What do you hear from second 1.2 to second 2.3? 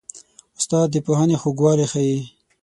خوږوالی ښيي.